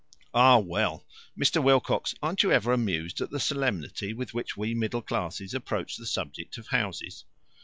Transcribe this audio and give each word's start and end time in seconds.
"Ah, 0.33 0.57
well. 0.57 1.05
Mr. 1.39 1.63
Wilcox, 1.63 2.15
aren't 2.23 2.41
you 2.41 2.51
ever 2.51 2.73
amused 2.73 3.21
at 3.21 3.29
the 3.29 3.39
solemnity 3.39 4.13
with 4.15 4.33
which 4.33 4.57
we 4.57 4.73
middle 4.73 5.03
classes 5.03 5.53
approach 5.53 5.95
the 5.95 6.07
subject 6.07 6.57
of 6.57 6.69
houses?" 6.69 7.25